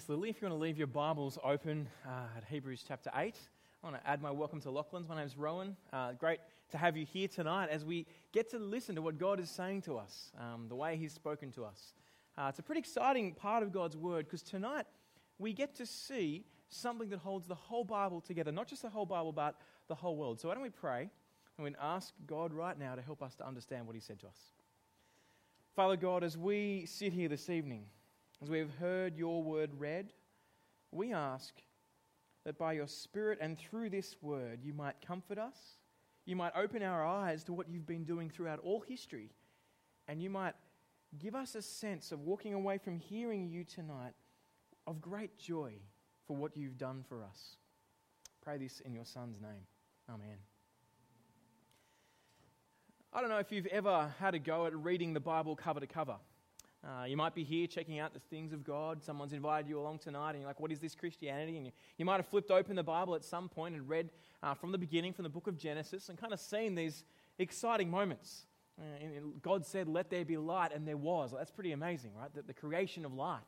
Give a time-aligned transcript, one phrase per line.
[0.00, 0.30] Thanks, Lily.
[0.30, 3.34] If you want to leave your Bibles open uh, at Hebrews chapter 8,
[3.84, 5.06] I want to add my welcome to Lachlan's.
[5.06, 5.76] My name's Rowan.
[5.92, 6.38] Uh, great
[6.70, 9.82] to have you here tonight as we get to listen to what God is saying
[9.82, 11.92] to us, um, the way He's spoken to us.
[12.38, 14.86] Uh, it's a pretty exciting part of God's Word because tonight
[15.38, 19.04] we get to see something that holds the whole Bible together, not just the whole
[19.04, 19.56] Bible, but
[19.88, 20.40] the whole world.
[20.40, 21.10] So why don't we pray
[21.58, 24.28] and we ask God right now to help us to understand what He said to
[24.28, 24.38] us.
[25.76, 27.84] Father God, as we sit here this evening,
[28.42, 30.12] as we have heard your word read,
[30.92, 31.54] we ask
[32.44, 35.56] that by your Spirit and through this word, you might comfort us,
[36.24, 39.30] you might open our eyes to what you've been doing throughout all history,
[40.08, 40.54] and you might
[41.18, 44.14] give us a sense of walking away from hearing you tonight
[44.86, 45.72] of great joy
[46.26, 47.56] for what you've done for us.
[48.42, 49.66] Pray this in your Son's name.
[50.08, 50.38] Amen.
[53.12, 55.86] I don't know if you've ever had a go at reading the Bible cover to
[55.86, 56.16] cover.
[56.82, 59.02] Uh, you might be here checking out the things of God.
[59.02, 61.56] Someone's invited you along tonight, and you're like, What is this Christianity?
[61.56, 64.10] And you, you might have flipped open the Bible at some point and read
[64.42, 67.04] uh, from the beginning, from the book of Genesis, and kind of seen these
[67.38, 68.46] exciting moments.
[68.80, 68.84] Uh,
[69.42, 71.32] God said, Let there be light, and there was.
[71.36, 72.32] That's pretty amazing, right?
[72.34, 73.42] The, the creation of light.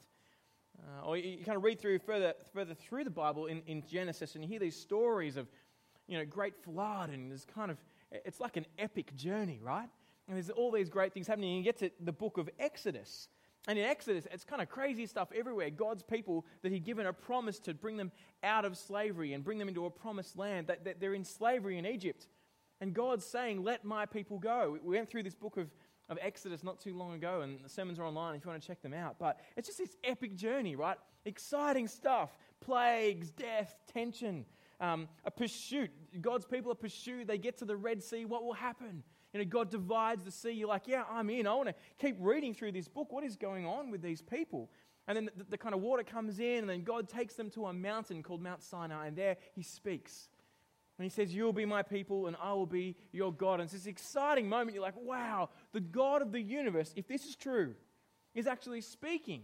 [0.79, 3.83] Uh, or you, you, kind of read through further, further through the Bible in, in
[3.87, 5.47] Genesis, and you hear these stories of,
[6.07, 7.79] you know, great flood, and there's kind of,
[8.11, 9.89] it's like an epic journey, right?
[10.29, 11.57] And there's all these great things happening.
[11.57, 13.29] You get to the book of Exodus.
[13.69, 15.71] And in Exodus, it's kind of crazy stuff everywhere.
[15.71, 18.11] God's people that He'd given a promise to bring them
[18.43, 21.79] out of slavery and bring them into a promised land, that, that they're in slavery
[21.79, 22.27] in Egypt.
[22.81, 24.79] And God's saying, Let my people go.
[24.83, 25.71] We went through this book of,
[26.09, 28.67] of Exodus not too long ago, and the sermons are online if you want to
[28.67, 29.17] check them out.
[29.21, 30.97] But it's just this epic journey, right?
[31.25, 34.45] Exciting stuff plagues, death, tension,
[34.81, 35.91] um, a pursuit.
[36.21, 37.27] God's people are pursued.
[37.27, 38.25] They get to the Red Sea.
[38.25, 39.03] What will happen?
[39.33, 40.53] You know, God divides the sea.
[40.53, 41.47] You're like, yeah, I'm in.
[41.47, 43.13] I want to keep reading through this book.
[43.13, 44.71] What is going on with these people?
[45.09, 47.67] And then the, the, kind of water comes in, and then God takes them to
[47.67, 50.29] a mountain called Mount Sinai, and there he speaks.
[50.99, 53.55] And he says, You'll be my people, and I will be your God.
[53.55, 54.75] And it's this exciting moment.
[54.75, 57.75] You're like, wow, the God of the universe, if this is true,
[58.35, 59.43] is actually speaking.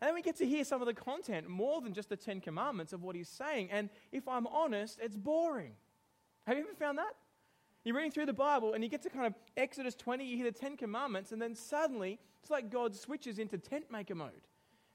[0.00, 2.40] And then we get to hear some of the content more than just the Ten
[2.40, 3.70] Commandments of what he's saying.
[3.70, 5.72] And if I'm honest, it's boring.
[6.46, 7.14] Have you ever found that?
[7.86, 10.50] You're reading through the Bible and you get to kind of Exodus 20, you hear
[10.50, 14.32] the Ten Commandments, and then suddenly it's like God switches into tent maker mode.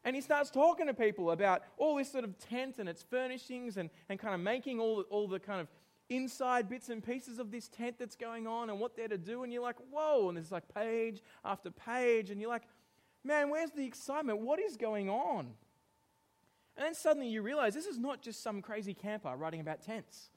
[0.04, 3.78] And he starts talking to people about all this sort of tent and its furnishings
[3.78, 5.70] and, and kind of making all, all the kind of
[6.10, 9.44] inside bits and pieces of this tent that's going on and what they're to do.
[9.44, 10.28] And you're like, whoa.
[10.28, 12.30] And there's like page after page.
[12.30, 12.64] And you're like,
[13.24, 14.40] man, where's the excitement?
[14.40, 15.46] What is going on?
[16.76, 20.31] And then suddenly you realize this is not just some crazy camper writing about tents.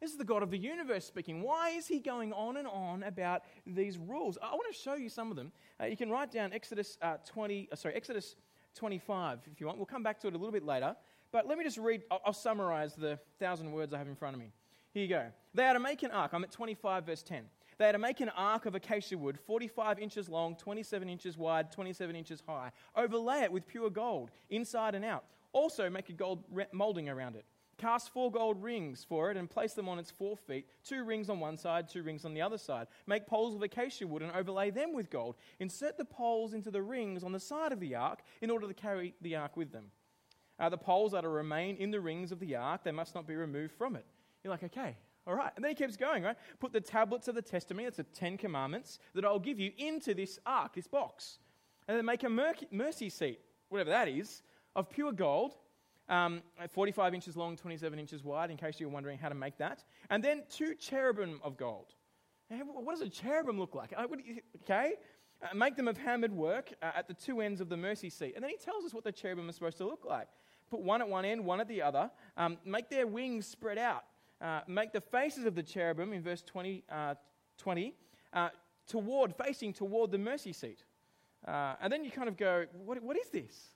[0.00, 1.42] This is the God of the universe speaking.
[1.42, 4.38] Why is he going on and on about these rules?
[4.42, 5.52] I want to show you some of them.
[5.78, 8.36] Uh, you can write down Exodus uh, 20, uh, sorry, Exodus
[8.76, 9.78] 25 if you want.
[9.78, 10.96] We'll come back to it a little bit later.
[11.32, 14.34] But let me just read, I'll, I'll summarize the thousand words I have in front
[14.34, 14.52] of me.
[14.92, 15.26] Here you go.
[15.52, 16.30] They are to make an ark.
[16.32, 17.44] I'm at 25, verse 10.
[17.76, 21.70] They are to make an ark of acacia wood, 45 inches long, 27 inches wide,
[21.72, 22.72] 27 inches high.
[22.96, 25.24] Overlay it with pure gold, inside and out.
[25.52, 27.44] Also, make a gold molding around it.
[27.80, 31.30] Cast four gold rings for it and place them on its four feet, two rings
[31.30, 32.88] on one side, two rings on the other side.
[33.06, 35.36] Make poles of acacia wood and overlay them with gold.
[35.60, 38.74] Insert the poles into the rings on the side of the ark in order to
[38.74, 39.86] carry the ark with them.
[40.58, 43.26] Uh, the poles are to remain in the rings of the ark, they must not
[43.26, 44.04] be removed from it.
[44.44, 44.94] You're like, okay,
[45.26, 45.52] all right.
[45.56, 46.36] And then he keeps going, right?
[46.58, 50.12] Put the tablets of the testimony, that's the Ten Commandments, that I'll give you into
[50.12, 51.38] this ark, this box.
[51.88, 53.40] And then make a mercy seat,
[53.70, 54.42] whatever that is,
[54.76, 55.54] of pure gold
[56.10, 59.84] um, 45 inches long, 27 inches wide, in case you're wondering how to make that.
[60.10, 61.94] And then two cherubim of gold.
[62.50, 63.94] What does a cherubim look like?
[63.96, 64.06] Uh,
[64.62, 64.94] okay?
[65.40, 68.32] Uh, make them of hammered work uh, at the two ends of the mercy seat.
[68.34, 70.26] And then he tells us what the cherubim are supposed to look like.
[70.68, 72.10] Put one at one end, one at the other.
[72.36, 74.04] Um, make their wings spread out.
[74.40, 77.14] Uh, make the faces of the cherubim, in verse 20, uh,
[77.58, 77.94] 20
[78.32, 78.48] uh,
[78.86, 80.82] toward, facing toward the mercy seat.
[81.46, 83.74] and then you kind of go, what, what is this?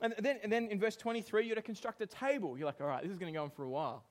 [0.00, 2.56] And then, and then in verse 23, you're to construct a table.
[2.56, 4.04] You're like, all right, this is going to go on for a while.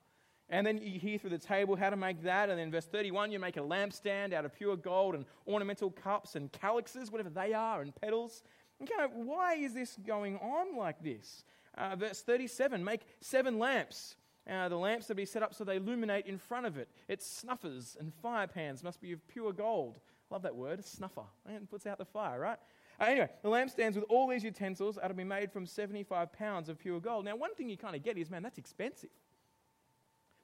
[0.48, 2.50] And then you hear through the table how to make that.
[2.50, 6.36] And then verse 31, you make a lampstand out of pure gold and ornamental cups
[6.36, 8.42] and calyxes, whatever they are, and petals.
[8.78, 11.44] And kind of, why is this going on like this?
[11.76, 14.16] Uh, verse 37, make seven lamps.
[14.50, 16.88] Uh, the lamps to be set up so they illuminate in front of it.
[17.08, 20.00] Its snuffers and fire pans must be of pure gold.
[20.30, 21.24] Love that word, snuffer.
[21.46, 22.58] And puts out the fire, right?
[23.02, 26.68] Uh, anyway, the lampstands with all these utensils are to be made from 75 pounds
[26.68, 27.24] of pure gold.
[27.24, 29.10] Now, one thing you kind of get is, man, that's expensive.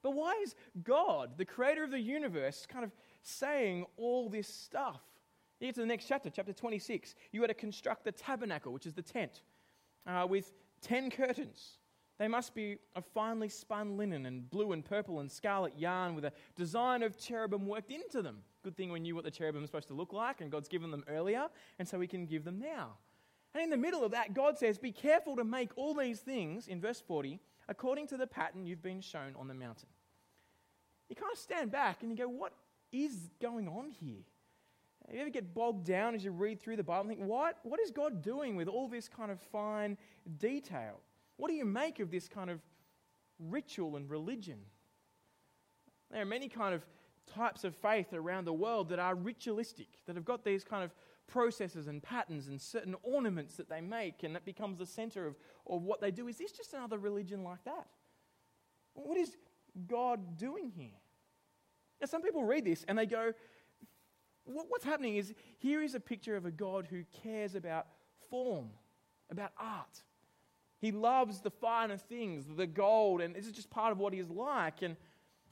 [0.03, 2.91] But why is God, the creator of the universe, kind of
[3.21, 4.99] saying all this stuff?
[5.59, 7.15] You get to the next chapter, chapter 26.
[7.31, 9.41] You are to construct the tabernacle, which is the tent,
[10.05, 11.78] uh, with Ten curtains.
[12.19, 16.25] They must be of finely spun linen and blue and purple and scarlet yarn with
[16.25, 18.39] a design of cherubim worked into them.
[18.61, 20.91] Good thing we knew what the cherubim were supposed to look like, and God's given
[20.91, 21.47] them earlier,
[21.79, 22.97] and so we can give them now.
[23.53, 26.67] And in the middle of that, God says, Be careful to make all these things,
[26.67, 27.39] in verse 40,
[27.69, 29.87] according to the pattern you've been shown on the mountain.
[31.07, 32.51] You kind of stand back and you go, What
[32.91, 34.23] is going on here?
[35.11, 37.79] You ever get bogged down as you read through the Bible and think, what, what
[37.79, 39.97] is God doing with all this kind of fine
[40.37, 40.99] detail?
[41.39, 42.59] What do you make of this kind of
[43.39, 44.57] ritual and religion?
[46.11, 46.85] There are many kind of
[47.33, 50.93] types of faith around the world that are ritualistic, that have got these kind of
[51.27, 55.37] processes and patterns and certain ornaments that they make, and that becomes the center of,
[55.65, 56.27] of what they do.
[56.27, 57.87] Is this just another religion like that?
[58.93, 59.37] What is
[59.87, 60.99] God doing here?
[62.01, 63.31] Now, some people read this and they go,
[64.43, 67.85] What's happening is here is a picture of a God who cares about
[68.29, 68.71] form,
[69.29, 70.03] about art,
[70.79, 74.19] he loves the finer things, the gold, and this is just part of what he
[74.19, 74.81] is like.
[74.81, 74.95] And,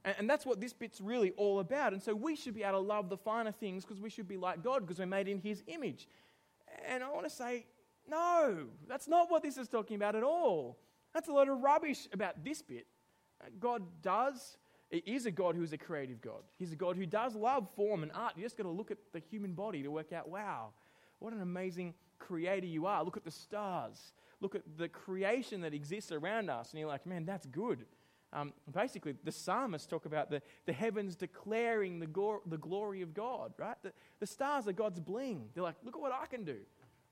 [0.06, 1.92] and that's what this bit's really all about.
[1.92, 4.38] And so we should be able to love the finer things because we should be
[4.38, 6.08] like God because we're made in his image.
[6.88, 7.66] And I want to say,
[8.10, 10.78] no, that's not what this is talking about at all.
[11.14, 12.88] That's a lot of rubbish about this bit.
[13.60, 14.58] God does,
[14.90, 16.44] it is a God who is a creative God.
[16.58, 18.34] He's a God who does love form and art.
[18.38, 20.70] You just got to look at the human body to work out, wow,
[21.20, 23.04] what an amazing creator you are.
[23.04, 27.06] Look at the stars look at the creation that exists around us, and you're like,
[27.06, 27.86] man, that's good.
[28.34, 33.14] Um, basically, the psalmists talk about the, the heavens declaring the, go- the glory of
[33.14, 33.78] God, right?
[33.82, 35.50] The, the stars are God's bling.
[35.54, 36.58] They're like, look at what I can do.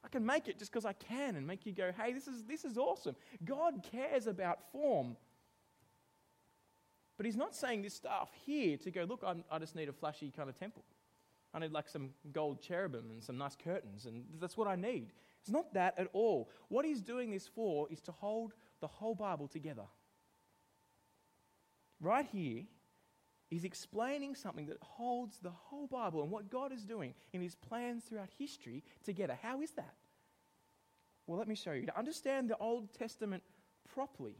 [0.04, 2.44] I can make it just because I can and make you go, hey, this is,
[2.44, 3.16] this is awesome.
[3.44, 5.16] God cares about form.
[7.18, 9.94] But He's not saying this stuff here to go, look, I'm, I just need a
[9.94, 10.84] flashy kind of temple.
[11.56, 15.13] I need like some gold cherubim and some nice curtains, and that's what I need.
[15.40, 16.50] It's not that at all.
[16.68, 19.86] What he's doing this for is to hold the whole Bible together.
[22.02, 22.63] Right here,
[23.50, 27.56] he's explaining something that holds the whole Bible and what God is doing in his
[27.56, 29.38] plans throughout history together.
[29.42, 29.96] How is that?
[31.25, 31.86] Well, let me show you.
[31.86, 33.44] To understand the Old Testament
[33.94, 34.36] properly,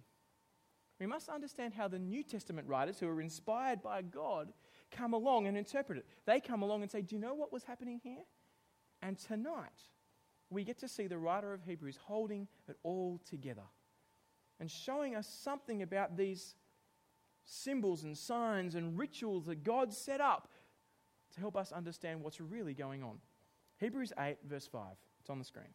[1.00, 4.52] we must understand how the New Testament writers, who are inspired by God,
[4.92, 6.06] come along and interpret it.
[6.26, 8.24] They come along and say, Do you know what was happening here?
[9.02, 9.90] And tonight,
[10.50, 13.64] we get to see the writer of Hebrews holding it all together
[14.60, 16.56] and showing us something about these
[17.46, 20.50] symbols and signs and rituals that God set up
[21.34, 23.18] to help us understand what's really going on.
[23.78, 24.82] Hebrews 8, verse 5.
[25.20, 25.74] It's on the screen.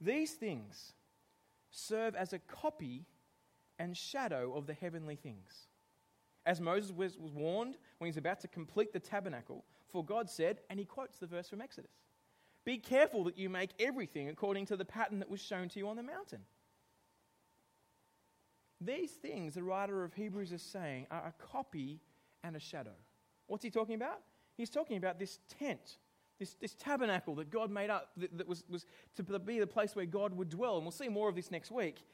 [0.00, 0.94] These things
[1.70, 3.04] serve as a copy
[3.78, 5.68] and shadow of the heavenly things.
[6.46, 10.60] As Moses was, was warned when he's about to complete the tabernacle, for God said,
[10.70, 11.90] and he quotes the verse from Exodus
[12.68, 15.88] be careful that you make everything according to the pattern that was shown to you
[15.88, 16.40] on the mountain.
[18.78, 22.02] These things, the writer of Hebrews is saying, are a copy
[22.44, 22.92] and a shadow.
[23.46, 24.20] What's he talking about?
[24.54, 25.96] He's talking about this tent,
[26.38, 28.84] this, this tabernacle that God made up that, that was, was
[29.16, 30.76] to be the place where God would dwell.
[30.76, 32.04] And we'll see more of this next week.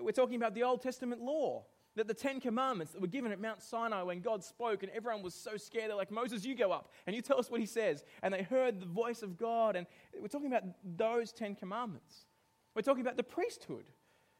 [0.00, 1.66] We're talking about the Old Testament law
[1.96, 5.22] that the Ten Commandments that were given at Mount Sinai when God spoke, and everyone
[5.22, 7.66] was so scared, they're like, Moses, you go up and you tell us what he
[7.66, 8.04] says.
[8.22, 9.76] And they heard the voice of God.
[9.76, 9.86] And
[10.20, 10.64] we're talking about
[10.96, 12.26] those Ten Commandments.
[12.74, 13.86] We're talking about the priesthood.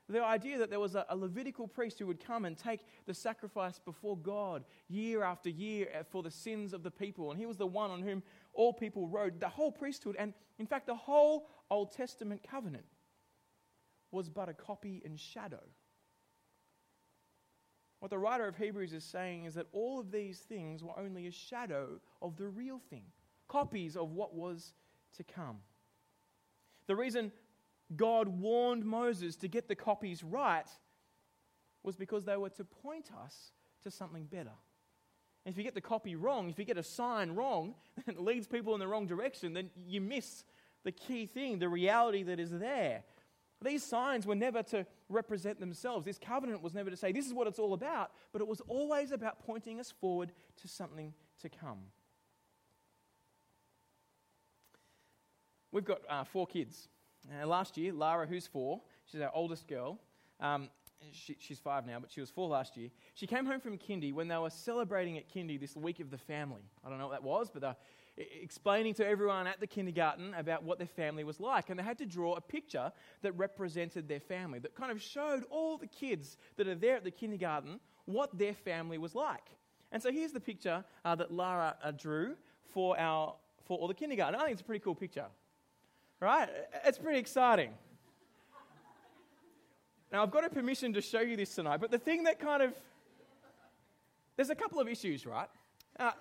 [0.08, 3.78] The idea that there was a, Levitical priest who would come and take the sacrifice
[3.78, 7.30] before God year after year uh, for the sins of the people.
[7.30, 8.22] And he was the one on whom
[8.52, 9.38] all people rode.
[9.38, 12.86] The whole priesthood, and in fact, the whole Old Testament covenant
[14.10, 15.62] was but a copy and shadow
[18.00, 21.26] what the writer of Hebrews is saying is that all of these things were only
[21.26, 23.04] a shadow of the real thing,
[23.46, 24.72] copies of what was
[25.16, 25.58] to come.
[26.86, 27.30] The reason
[27.94, 30.68] God warned Moses to get the copies right
[31.82, 33.52] was because they were to point us
[33.82, 34.52] to something better.
[35.44, 37.74] And if you get the copy wrong, if you get a sign wrong,
[38.06, 40.44] and it leads people in the wrong direction, then you miss
[40.84, 43.02] the key thing, the reality that is there.
[43.62, 46.06] These signs were never to represent themselves.
[46.06, 48.62] This covenant was never to say, this is what it's all about, but it was
[48.62, 51.78] always about pointing us forward to something to come.
[55.72, 56.88] We've got uh, four kids.
[57.30, 60.00] Uh, last year, Lara, who's four, she's our oldest girl.
[60.40, 60.70] Um,
[61.12, 62.88] she, she's five now, but she was four last year.
[63.14, 66.18] She came home from kindy when they were celebrating at kindy this week of the
[66.18, 66.62] family.
[66.84, 67.60] I don't know what that was, but
[68.42, 71.70] explaining to everyone at the kindergarten about what their family was like.
[71.70, 75.44] And they had to draw a picture that represented their family, that kind of showed
[75.50, 79.44] all the kids that are there at the kindergarten what their family was like.
[79.92, 82.36] And so here's the picture uh, that Lara uh, drew
[82.72, 83.34] for, our,
[83.64, 84.40] for all the kindergarten.
[84.40, 85.26] I think it's a pretty cool picture,
[86.20, 86.48] right?
[86.84, 87.72] It's pretty exciting.
[90.12, 92.62] Now, I've got a permission to show you this tonight, but the thing that kind
[92.62, 92.74] of.
[94.36, 95.48] There's a couple of issues, right?
[95.98, 96.12] Uh,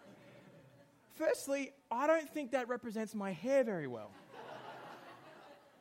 [1.20, 4.10] firstly, I don't think that represents my hair very well.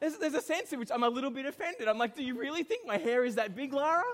[0.01, 1.89] There's, there's a sense in which I'm a little bit offended.
[1.89, 4.05] I'm like, do you really think my hair is that big, Lara?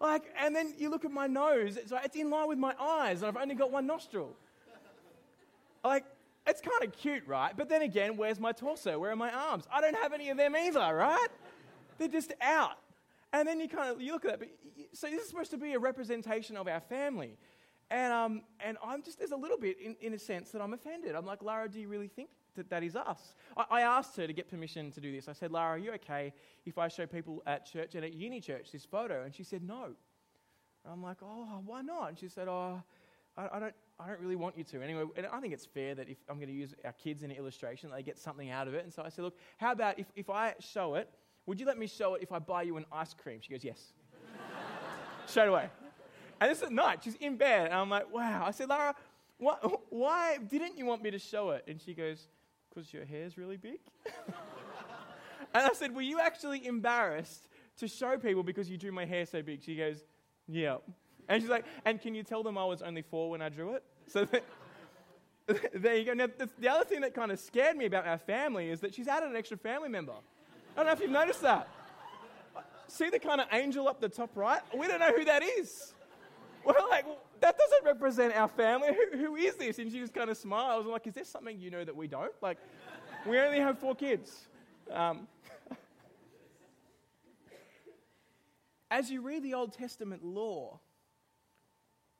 [0.00, 3.22] Like, and then you look at my nose, it's, it's in line with my eyes,
[3.22, 4.34] and I've only got one nostril.
[5.84, 6.04] Like,
[6.46, 7.56] it's kind of cute, right?
[7.56, 8.98] But then again, where's my torso?
[8.98, 9.64] Where are my arms?
[9.72, 11.28] I don't have any of them either, right?
[11.98, 12.78] They're just out.
[13.32, 14.40] And then you kind of you look at that.
[14.40, 14.48] But
[14.92, 17.38] so this is supposed to be a representation of our family,
[17.92, 20.72] and um, and I'm just there's a little bit in, in a sense that I'm
[20.72, 21.14] offended.
[21.14, 23.34] I'm like, Lara, do you really think that that is us?
[23.56, 25.28] I, I asked her to get permission to do this.
[25.28, 26.32] I said, Lara, are you okay
[26.64, 29.24] if I show people at church and at uni church this photo?
[29.24, 29.84] And she said no.
[30.84, 32.08] And I'm like, oh, why not?
[32.08, 32.82] And she said, oh,
[33.36, 34.82] I, I don't I don't really want you to.
[34.82, 37.30] Anyway, and I think it's fair that if I'm going to use our kids in
[37.30, 38.84] an illustration, they get something out of it.
[38.84, 41.08] And so I said, look, how about if, if I show it,
[41.46, 43.38] would you let me show it if I buy you an ice cream?
[43.40, 43.92] She goes, yes.
[45.26, 45.68] Straight away.
[46.42, 47.66] And this at night, she's in bed.
[47.66, 48.42] And I'm like, wow.
[48.44, 48.96] I said, Lara,
[49.38, 49.54] why,
[49.90, 51.62] why didn't you want me to show it?
[51.68, 52.26] And she goes,
[52.68, 53.78] because your hair's really big.
[55.54, 57.46] and I said, were you actually embarrassed
[57.76, 59.62] to show people because you drew my hair so big?
[59.62, 60.02] She goes,
[60.48, 60.78] yeah.
[61.28, 63.74] And she's like, and can you tell them I was only four when I drew
[63.74, 63.84] it?
[64.08, 64.26] So
[65.74, 66.12] there you go.
[66.12, 66.26] Now,
[66.58, 69.30] the other thing that kind of scared me about our family is that she's added
[69.30, 70.14] an extra family member.
[70.72, 71.68] I don't know if you've noticed that.
[72.88, 74.60] See the kind of angel up the top right?
[74.76, 75.94] We don't know who that is.
[76.64, 77.04] We're like,
[77.40, 78.88] that doesn't represent our family.
[78.88, 79.78] Who, who is this?
[79.78, 80.86] And she just kind of smiles.
[80.86, 82.32] I'm like, is there something you know that we don't?
[82.40, 82.58] Like,
[83.26, 84.48] we only have four kids.
[84.90, 85.26] Um,
[88.90, 90.80] as you read the Old Testament law,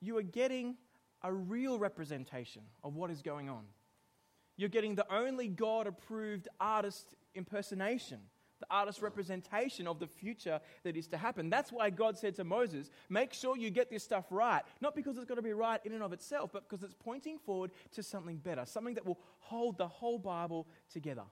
[0.01, 0.77] you are getting
[1.23, 3.65] a real representation of what is going on.
[4.57, 8.19] You're getting the only God approved artist impersonation,
[8.63, 11.51] the artist representation of the future that is to happen.
[11.51, 14.63] That's why God said to Moses, Make sure you get this stuff right.
[14.81, 17.39] Not because it's got to be right in and of itself, but because it's pointing
[17.39, 21.25] forward to something better, something that will hold the whole Bible together.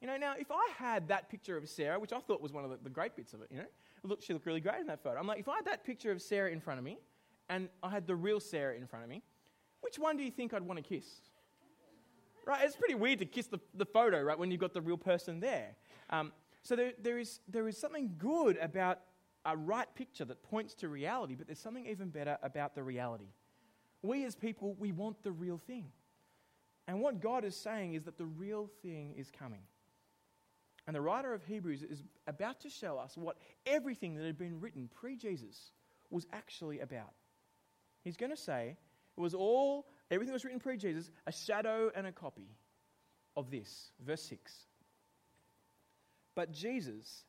[0.00, 2.64] You know, now, if I had that picture of Sarah, which I thought was one
[2.64, 3.66] of the, the great bits of it, you know,
[4.04, 5.18] look, she looked really great in that photo.
[5.18, 6.98] I'm like, if I had that picture of Sarah in front of me,
[7.48, 9.22] and I had the real Sarah in front of me,
[9.80, 11.06] which one do you think I'd want to kiss?
[12.46, 12.64] Right?
[12.64, 15.40] It's pretty weird to kiss the, the photo, right, when you've got the real person
[15.40, 15.76] there.
[16.10, 19.00] Um, so there, there, is, there is something good about
[19.44, 23.32] a right picture that points to reality, but there's something even better about the reality.
[24.02, 25.86] We as people, we want the real thing.
[26.86, 29.60] And what God is saying is that the real thing is coming.
[30.86, 33.36] And the writer of Hebrews is about to show us what
[33.66, 35.72] everything that had been written pre Jesus
[36.10, 37.12] was actually about.
[38.04, 38.76] He's going to say
[39.16, 42.48] it was all, everything was written pre Jesus, a shadow and a copy
[43.36, 43.90] of this.
[44.00, 44.67] Verse 6.
[46.38, 47.24] But Jesus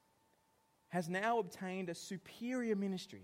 [0.90, 3.24] has now obtained a superior ministry.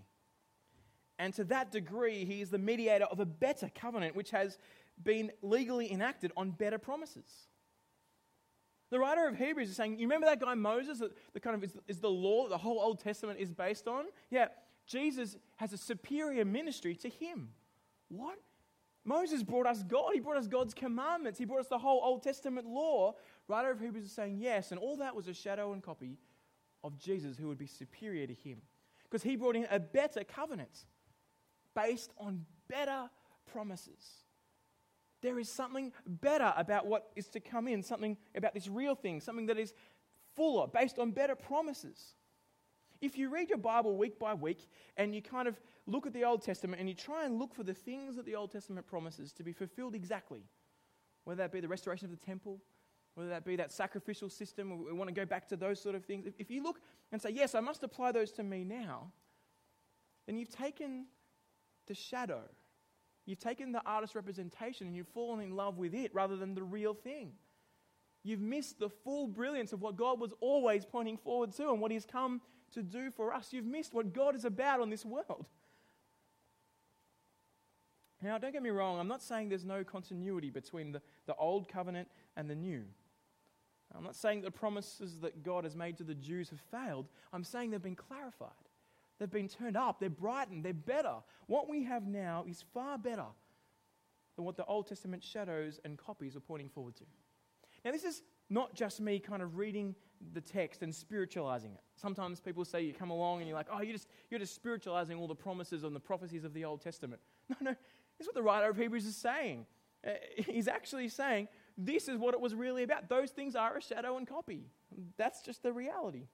[1.16, 4.58] And to that degree, he is the mediator of a better covenant, which has
[5.00, 7.46] been legally enacted on better promises.
[8.90, 11.62] The writer of Hebrews is saying, You remember that guy Moses, that the kind of
[11.62, 14.06] is, is the law that the whole Old Testament is based on?
[14.28, 14.48] Yeah,
[14.88, 17.50] Jesus has a superior ministry to him.
[18.08, 18.40] What?
[19.06, 20.10] Moses brought us God.
[20.14, 21.38] He brought us God's commandments.
[21.38, 23.14] He brought us the whole Old Testament law.
[23.48, 26.18] Writer of Hebrews is saying yes, and all that was a shadow and copy
[26.82, 28.58] of Jesus who would be superior to him.
[29.04, 30.84] Because he brought in a better covenant
[31.74, 33.08] based on better
[33.50, 34.24] promises.
[35.22, 39.20] There is something better about what is to come in, something about this real thing,
[39.20, 39.74] something that is
[40.34, 42.14] fuller, based on better promises.
[43.00, 46.24] If you read your Bible week by week and you kind of look at the
[46.24, 49.32] Old Testament and you try and look for the things that the Old Testament promises
[49.34, 50.44] to be fulfilled exactly,
[51.24, 52.60] whether that be the restoration of the temple,
[53.16, 56.04] whether that be that sacrificial system, we want to go back to those sort of
[56.04, 56.26] things.
[56.38, 56.80] If you look
[57.10, 59.10] and say, yes, I must apply those to me now,
[60.26, 61.06] then you've taken
[61.86, 62.42] the shadow.
[63.24, 66.62] You've taken the artist's representation and you've fallen in love with it rather than the
[66.62, 67.32] real thing.
[68.22, 71.90] You've missed the full brilliance of what God was always pointing forward to and what
[71.90, 72.42] He's come
[72.74, 73.50] to do for us.
[73.50, 75.46] You've missed what God is about on this world.
[78.20, 81.68] Now, don't get me wrong, I'm not saying there's no continuity between the, the old
[81.68, 82.84] covenant and the new.
[83.96, 87.08] I'm not saying the promises that God has made to the Jews have failed.
[87.32, 88.50] I'm saying they've been clarified.
[89.18, 89.98] They've been turned up.
[89.98, 90.64] They're brightened.
[90.64, 91.14] They're better.
[91.46, 93.26] What we have now is far better
[94.36, 97.04] than what the Old Testament shadows and copies are pointing forward to.
[97.84, 99.94] Now, this is not just me kind of reading
[100.32, 101.80] the text and spiritualizing it.
[101.96, 105.18] Sometimes people say you come along and you're like, oh, you're just, you're just spiritualizing
[105.18, 107.20] all the promises and the prophecies of the Old Testament.
[107.48, 107.70] No, no,
[108.18, 109.66] this is what the writer of Hebrews is saying.
[110.04, 110.10] Uh,
[110.46, 113.08] he's actually saying this is what it was really about.
[113.08, 114.66] Those things are a shadow and copy.
[115.16, 116.26] That's just the reality.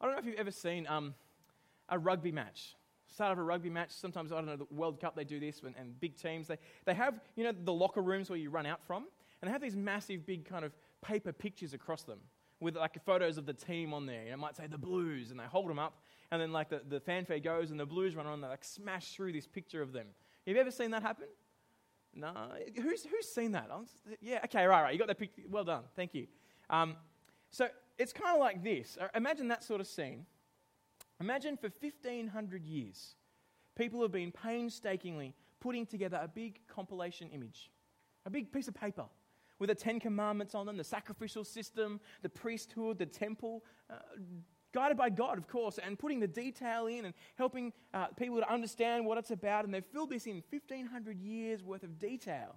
[0.00, 1.14] I don't know if you've ever seen um,
[1.88, 2.76] a rugby match.
[3.06, 3.90] Start of a rugby match.
[3.90, 6.48] Sometimes, I don't know, the World Cup, they do this, and, and big teams.
[6.48, 9.04] They, they have, you know, the locker rooms where you run out from,
[9.40, 12.18] and they have these massive, big kind of paper pictures across them
[12.60, 14.22] with like photos of the team on there.
[14.24, 16.68] You know, it might say the Blues, and they hold them up, and then like
[16.68, 19.46] the, the fanfare goes, and the Blues run on, and they like smash through this
[19.46, 20.06] picture of them.
[20.46, 21.28] Have you ever seen that happen?
[22.18, 22.32] No.
[22.76, 23.70] Who's, who's seen that?
[24.20, 24.92] yeah, okay, right, right.
[24.92, 25.42] You got that picture.
[25.48, 25.84] Well done.
[25.94, 26.26] Thank you.
[26.68, 26.96] Um,
[27.50, 28.98] so it's kind of like this.
[29.00, 30.26] Uh, imagine that sort of scene.
[31.20, 33.14] Imagine for 1500 years,
[33.76, 37.70] people have been painstakingly putting together a big compilation image,
[38.26, 39.04] a big piece of paper
[39.58, 43.96] with the Ten Commandments on them, the sacrificial system, the priesthood, the temple, uh,
[44.72, 48.52] guided by God, of course, and putting the detail in and helping uh, people to
[48.52, 49.64] understand what it's about.
[49.64, 52.56] And they've filled this in 1,500 years worth of detail.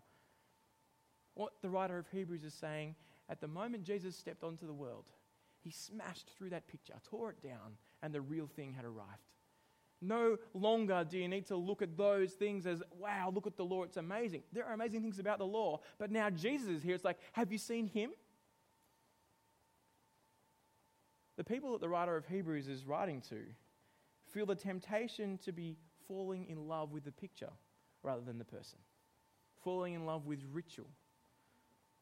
[1.34, 2.96] What the writer of Hebrews is saying
[3.30, 5.06] at the moment Jesus stepped onto the world,
[5.64, 9.30] he smashed through that picture, tore it down, and the real thing had arrived.
[10.02, 13.64] No longer do you need to look at those things as, wow, look at the
[13.64, 14.42] law, it's amazing.
[14.52, 16.96] There are amazing things about the law, but now Jesus is here.
[16.96, 18.12] It's like, have you seen him?
[21.42, 23.38] The people that the writer of Hebrews is writing to
[24.32, 25.76] feel the temptation to be
[26.08, 27.50] falling in love with the picture
[28.04, 28.78] rather than the person,
[29.64, 30.92] falling in love with ritual,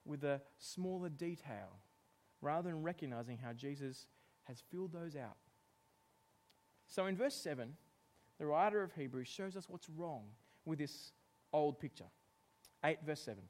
[0.03, 1.79] with a smaller detail,
[2.41, 4.08] rather than recognizing how Jesus
[4.43, 5.38] has filled those out.
[6.86, 7.77] So in verse 7,
[8.39, 10.24] the writer of Hebrews shows us what's wrong
[10.65, 11.13] with this
[11.53, 12.12] old picture.
[12.84, 13.41] 8 verse 7.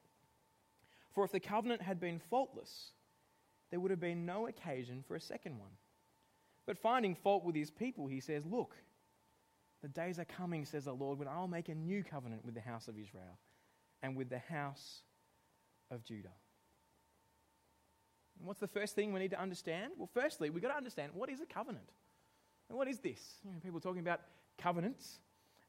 [1.15, 2.91] For if the covenant had been faultless,
[3.71, 5.71] there would have been no occasion for a second one.
[6.65, 8.75] But finding fault with his people, he says, Look,
[9.81, 12.61] the days are coming, says the Lord, when I'll make a new covenant with the
[12.61, 13.39] house of Israel
[14.01, 15.01] and with the house
[15.89, 16.33] of Judah.
[18.38, 19.93] And what's the first thing we need to understand?
[19.97, 21.89] Well, firstly, we've got to understand what is a covenant?
[22.69, 23.19] And what is this?
[23.43, 24.21] You know, people talking about
[24.58, 25.19] covenants.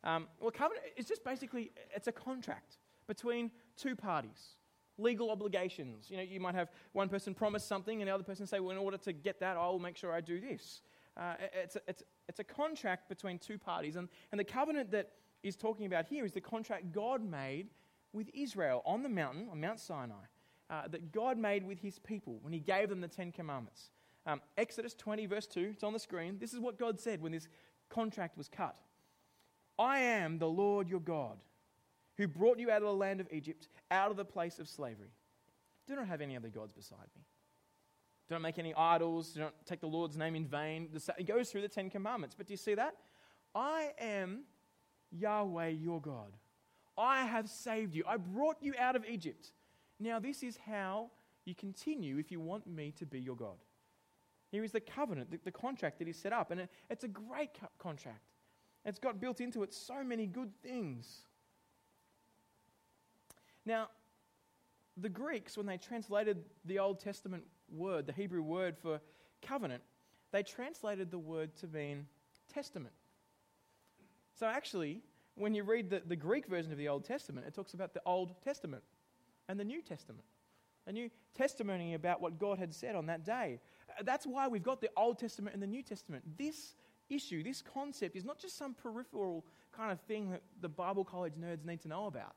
[0.05, 4.57] Um, well, covenant is just basically it's a contract between two parties,
[5.01, 6.11] legal obligations.
[6.11, 8.73] You know, you might have one person promise something, and the other person say, "Well,
[8.73, 10.83] in order to get that, I will make sure I do this."
[11.17, 15.11] Uh, it's, a, it's, it's a contract between two parties, and, and the covenant that
[15.43, 17.69] is talking about here is the contract God made
[18.13, 20.15] with Israel on the mountain, on Mount Sinai,
[20.69, 23.91] uh, that God made with His people when He gave them the Ten Commandments.
[24.27, 26.37] Um, Exodus 20, verse 2, it's on the screen.
[26.39, 27.49] This is what God said when this
[27.89, 28.77] contract was cut
[29.79, 31.39] I am the Lord your God,
[32.21, 35.09] who brought you out of the land of Egypt, out of the place of slavery.
[35.87, 37.23] Do not have any other gods beside me.
[38.29, 39.31] Do not make any idols.
[39.31, 40.91] Do not take the Lord's name in vain.
[41.19, 42.35] It goes through the Ten Commandments.
[42.37, 42.95] But do you see that?
[43.55, 44.43] I am
[45.11, 46.37] Yahweh your God.
[46.99, 48.05] I have saved you.
[48.07, 49.53] I brought you out of Egypt.
[49.99, 51.11] Now, this is how
[51.47, 53.57] you continue if you want me to be your God.
[54.53, 56.51] Here is the covenant, the, the contract that he set up.
[56.51, 58.29] And it, it's a great co- contract.
[58.85, 61.23] It's got built into it so many good things.
[63.67, 63.89] Now,
[64.97, 69.01] the Greeks, when they translated the Old Testament word, the Hebrew word for
[69.43, 69.83] covenant,
[70.33, 72.07] they translated the word to mean
[72.53, 72.95] testament.
[74.35, 75.03] So, actually,
[75.35, 78.03] when you read the, the Greek version of the Old Testament, it talks about the
[78.07, 78.83] Old Testament
[79.49, 80.25] and the New Testament.
[80.87, 83.61] A new testimony about what God had said on that day.
[83.89, 86.25] Uh, that's why we've got the Old Testament and the New Testament.
[86.39, 86.75] This
[87.09, 89.45] issue, this concept, is not just some peripheral
[89.77, 92.35] kind of thing that the Bible college nerds need to know about.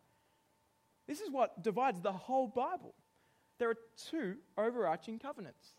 [1.08, 2.94] This is what divides the whole Bible.
[3.60, 3.78] There are
[4.10, 5.74] two overarching covenants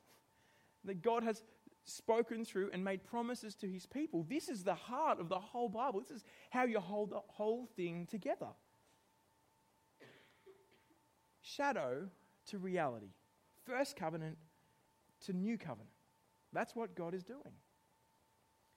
[0.85, 1.43] that God has
[1.85, 4.25] spoken through and made promises to his people.
[4.29, 6.01] This is the heart of the whole Bible.
[6.01, 8.49] This is how you hold the whole thing together.
[11.43, 12.09] Shadow
[12.47, 13.13] to reality.
[13.67, 14.39] First covenant
[15.27, 15.91] to new covenant.
[16.53, 17.41] That's what God is doing.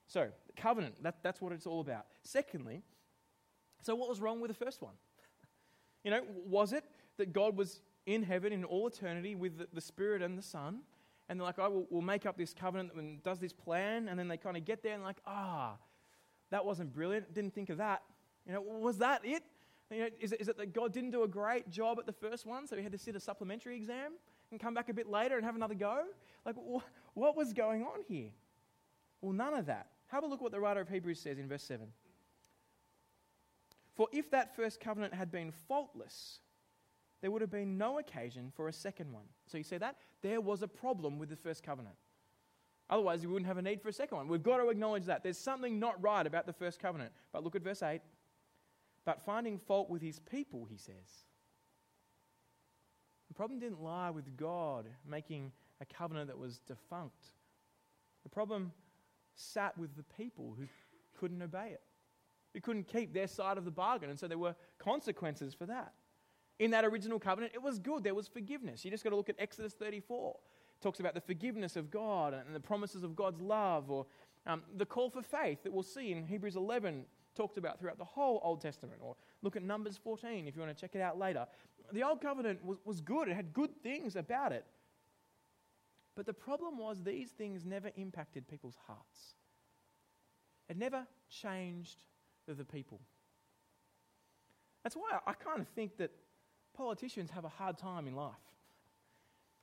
[0.06, 2.06] So, covenant, that, that's what it's all about.
[2.22, 2.82] Secondly,
[3.82, 4.94] so what was wrong with the first one?
[6.04, 6.84] You know, was it
[7.16, 10.80] that God was in heaven in all eternity with the, the Spirit and the Son?
[11.28, 14.08] And they're like, oh, we'll, we'll make up this covenant and does this plan.
[14.08, 15.76] And then they kind of get there and like, ah,
[16.50, 17.34] that wasn't brilliant.
[17.34, 18.02] Didn't think of that.
[18.46, 19.42] You know, was that it?
[19.90, 22.12] You know, is, it, is it that God didn't do a great job at the
[22.12, 24.12] first one, so he had to sit a supplementary exam
[24.50, 26.04] and come back a bit later and have another go?
[26.44, 28.30] Like, wh- what was going on here?
[29.20, 29.88] Well, none of that.
[30.08, 31.86] Have a look what the writer of Hebrews says in verse 7.
[33.98, 36.38] For if that first covenant had been faultless,
[37.20, 39.24] there would have been no occasion for a second one.
[39.48, 39.96] So you see that?
[40.22, 41.96] There was a problem with the first covenant.
[42.88, 44.28] Otherwise, you wouldn't have a need for a second one.
[44.28, 45.24] We've got to acknowledge that.
[45.24, 47.10] There's something not right about the first covenant.
[47.32, 48.00] But look at verse 8.
[49.04, 51.24] But finding fault with his people, he says.
[53.26, 57.32] The problem didn't lie with God making a covenant that was defunct.
[58.22, 58.70] The problem
[59.34, 60.66] sat with the people who
[61.18, 61.82] couldn't obey it,
[62.54, 64.10] who couldn't keep their side of the bargain.
[64.10, 65.92] And so there were consequences for that.
[66.58, 68.02] In that original covenant, it was good.
[68.02, 68.84] There was forgiveness.
[68.84, 70.36] You just got to look at Exodus 34.
[70.78, 74.06] It talks about the forgiveness of God and the promises of God's love, or
[74.46, 77.04] um, the call for faith that we'll see in Hebrews 11
[77.36, 79.00] talked about throughout the whole Old Testament.
[79.00, 81.46] Or look at Numbers 14 if you want to check it out later.
[81.92, 84.64] The Old Covenant was, was good, it had good things about it.
[86.16, 89.36] But the problem was these things never impacted people's hearts,
[90.68, 92.02] it never changed
[92.54, 93.00] the people.
[94.82, 96.10] That's why I kind of think that
[96.74, 98.34] politicians have a hard time in life.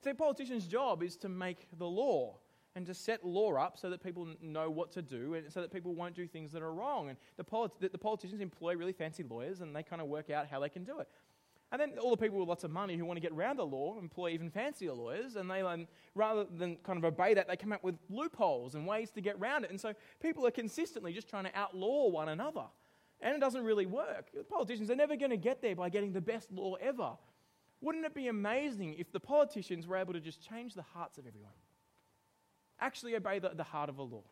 [0.03, 2.37] See, politician's job is to make the law
[2.75, 5.71] and to set law up so that people know what to do and so that
[5.71, 7.09] people won't do things that are wrong.
[7.09, 10.59] And the, the politicians employ really fancy lawyers and they kind of work out how
[10.59, 11.07] they can do it.
[11.71, 13.65] And then all the people with lots of money who want to get around the
[13.65, 17.57] law employ even fancier lawyers, and they, um, rather than kind of obey that, they
[17.57, 19.71] come up with loopholes and ways to get around it.
[19.71, 22.65] And so people are consistently just trying to outlaw one another.
[23.19, 24.29] And it doesn't really work.
[24.49, 27.11] Politicians are never going to get there by getting the best law ever.
[27.81, 31.25] Wouldn't it be amazing if the politicians were able to just change the hearts of
[31.27, 31.53] everyone?
[32.79, 34.23] actually obey the, the heart of a law?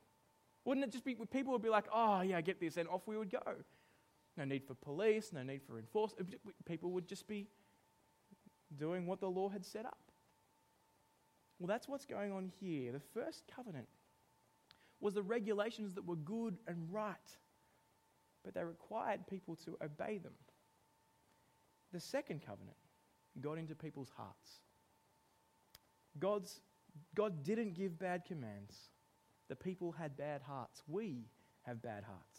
[0.66, 3.02] Wouldn't it just be, people would be like, oh, yeah, I get this, and off
[3.06, 3.40] we would go.
[4.38, 6.34] No need for police, no need for enforcement.
[6.66, 7.48] People would just be
[8.78, 10.12] doing what the law had set up.
[11.60, 12.92] Well, that's what's going on here.
[12.92, 13.88] The first covenant
[15.00, 17.38] was the regulations that were good and right,
[18.44, 20.34] but they required people to obey them.
[21.92, 22.78] The second covenant
[23.40, 24.62] got into people's hearts.
[26.20, 26.62] God's
[27.16, 28.76] God didn't give bad commands.
[29.50, 30.82] The people had bad hearts.
[30.88, 31.26] We
[31.64, 32.33] have bad hearts.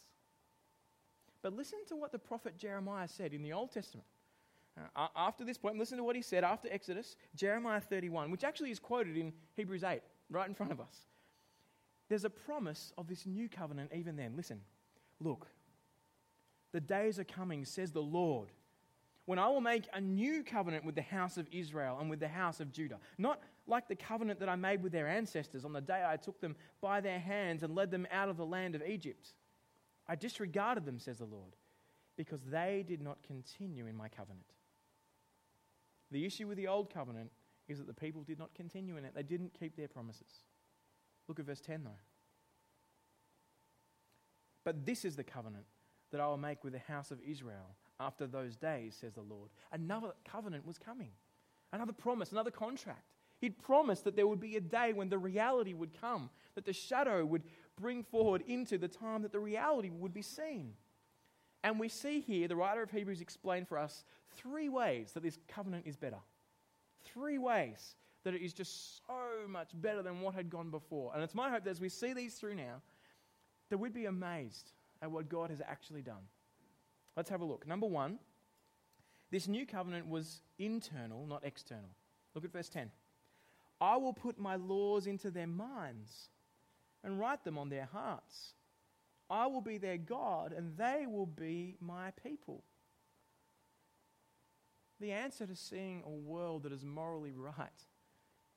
[1.45, 4.07] But listen to what the prophet Jeremiah said in the Old Testament.
[4.95, 8.71] Uh, after this point, listen to what he said after Exodus, Jeremiah 31, which actually
[8.71, 11.05] is quoted in Hebrews 8, right in front of us.
[12.09, 14.33] There's a promise of this new covenant even then.
[14.35, 14.59] Listen,
[15.19, 15.45] look,
[16.71, 18.49] the days are coming, says the Lord,
[19.25, 22.27] when I will make a new covenant with the house of Israel and with the
[22.27, 22.97] house of Judah.
[23.19, 26.41] Not like the covenant that I made with their ancestors on the day I took
[26.41, 29.35] them by their hands and led them out of the land of Egypt.
[30.07, 31.55] I disregarded them, says the Lord,
[32.17, 34.45] because they did not continue in my covenant.
[36.11, 37.31] The issue with the old covenant
[37.67, 40.43] is that the people did not continue in it, they didn't keep their promises.
[41.27, 41.91] Look at verse 10 though.
[44.63, 45.65] But this is the covenant
[46.11, 49.49] that I will make with the house of Israel after those days, says the Lord.
[49.71, 51.11] Another covenant was coming,
[51.71, 53.05] another promise, another contract.
[53.39, 56.73] He'd promised that there would be a day when the reality would come, that the
[56.73, 57.43] shadow would
[57.79, 60.73] bring forward into the time that the reality would be seen.
[61.63, 64.03] And we see here the writer of Hebrews explain for us
[64.35, 66.19] three ways that this covenant is better.
[67.03, 71.11] Three ways that it is just so much better than what had gone before.
[71.13, 72.81] And it's my hope that as we see these through now,
[73.69, 76.23] that we'd be amazed at what God has actually done.
[77.15, 77.67] Let's have a look.
[77.67, 78.19] Number one,
[79.31, 81.89] this new covenant was internal, not external.
[82.33, 82.91] Look at verse 10.
[83.81, 86.29] I will put my laws into their minds
[87.05, 88.53] and write them on their hearts.
[89.29, 92.63] I will be their God, and they will be my people.
[94.99, 97.69] The answer to seeing a world that is morally right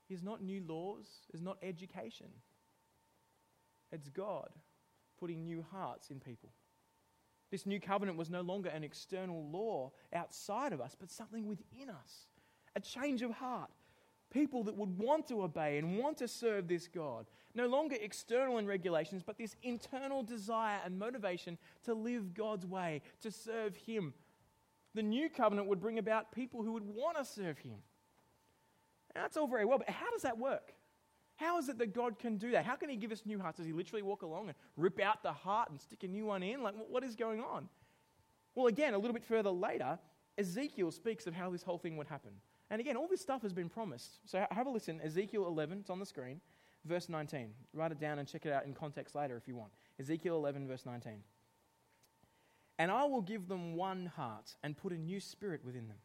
[0.09, 2.29] is not new laws, is not education.
[3.93, 4.49] It's God
[5.21, 6.51] putting new hearts in people.
[7.51, 11.91] This new covenant was no longer an external law outside of us, but something within
[11.91, 12.27] us.
[12.77, 13.71] A change of heart,
[14.31, 17.27] people that would want to obey and want to serve this God.
[17.55, 23.03] No longer external in regulations, but this internal desire and motivation to live God's way,
[23.23, 24.15] to serve Him.
[24.95, 27.77] The new covenant would bring about people who would want to serve Him.
[29.15, 30.75] That's all very well, but how does that work?
[31.37, 32.65] How is it that God can do that?
[32.65, 33.59] How can He give us new hearts?
[33.59, 36.43] Does He literally walk along and rip out the heart and stick a new one
[36.43, 36.63] in?
[36.63, 37.69] Like, what is going on?
[38.55, 39.99] Well, again, a little bit further later,
[40.37, 42.33] Ezekiel speaks of how this whole thing would happen.
[42.71, 44.19] And again, all this stuff has been promised.
[44.27, 45.01] So have a listen.
[45.03, 46.41] Ezekiel 11, it's on the screen,
[46.85, 47.51] verse 19.
[47.73, 49.73] Write it down and check it out in context later if you want.
[49.99, 51.23] Ezekiel 11, verse 19.
[52.79, 55.99] And I will give them one heart and put a new spirit within them.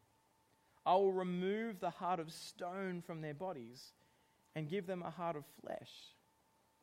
[0.86, 3.94] I will remove the heart of stone from their bodies
[4.56, 5.92] and give them a heart of flesh,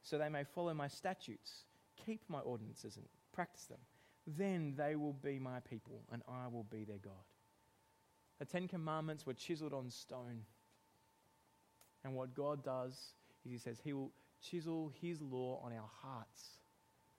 [0.02, 1.64] so they may follow my statutes,
[2.04, 3.78] keep my ordinances, and practice them.
[4.26, 7.12] Then they will be my people, and I will be their God.
[8.40, 10.42] The Ten Commandments were chiseled on stone.
[12.02, 12.94] And what God does
[13.44, 14.10] is He says He will
[14.42, 16.42] chisel His law on our hearts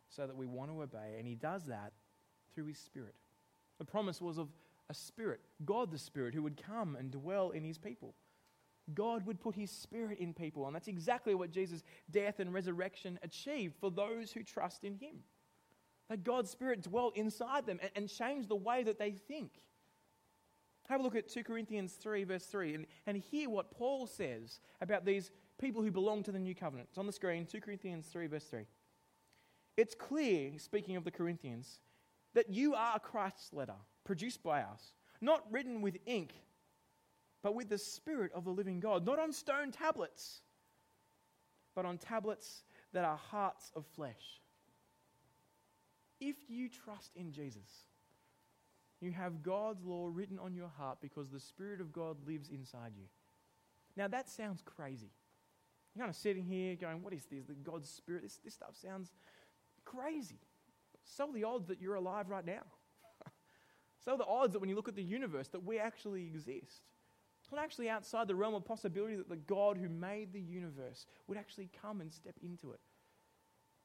[0.10, 1.16] so that we want to obey.
[1.18, 1.94] And He does that
[2.54, 3.16] through His Spirit.
[3.78, 4.50] The promise was of
[4.90, 8.14] a Spirit, God the Spirit, who would come and dwell in His people.
[8.94, 10.66] God would put his spirit in people.
[10.66, 15.18] And that's exactly what Jesus' death and resurrection achieved for those who trust in him.
[16.10, 19.52] That God's spirit dwelt inside them and, and changed the way that they think.
[20.89, 24.60] Have a look at 2 Corinthians 3, verse 3, and, and hear what Paul says
[24.82, 26.89] about these people who belong to the new covenant.
[26.89, 28.65] It's on the screen, 2 Corinthians 3, verse 3.
[29.78, 31.80] It's clear, speaking of the Corinthians,
[32.34, 36.34] that you are Christ's letter, produced by us, not written with ink,
[37.41, 40.41] but with the Spirit of the living God, not on stone tablets,
[41.76, 42.63] but on tablets
[42.94, 44.41] that are hearts of flesh.
[46.20, 47.88] If you trust in Jesus,
[49.02, 52.94] you have God's law written on your heart because the Spirit of God lives inside
[52.96, 53.06] you.
[53.98, 55.10] Now, that sounds crazy.
[55.94, 57.46] You're kind of sitting here going, What is this?
[57.46, 58.24] The God's Spirit?
[58.24, 59.12] This, this stuff sounds
[59.84, 60.40] crazy.
[61.04, 62.62] So the odds that you're alive right now.
[64.06, 66.84] so the odds that when you look at the universe that we actually exist.
[67.42, 71.08] It's not actually outside the realm of possibility that the God who made the universe
[71.28, 72.80] would actually come and step into it.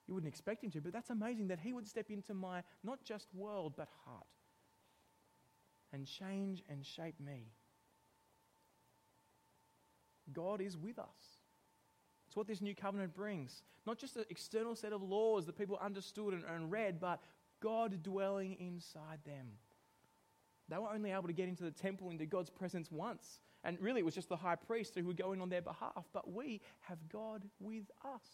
[0.06, 3.02] You wouldn't expect him to, but that's amazing that he would step into my not
[3.02, 4.26] just world, but heart
[5.96, 7.46] and change and shape me.
[10.30, 11.38] God is with us.
[12.26, 13.62] It's what this new covenant brings.
[13.86, 17.20] Not just an external set of laws that people understood and, and read, but
[17.62, 19.46] God dwelling inside them.
[20.68, 23.38] They were only able to get into the temple, into God's presence once.
[23.64, 26.04] And really, it was just the high priest who would go in on their behalf.
[26.12, 28.26] But we have God with us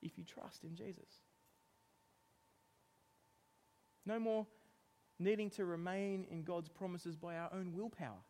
[0.00, 1.20] if you trust in Jesus.
[4.06, 4.46] No more
[5.24, 8.22] needing to remain in God's promises by our own willpower.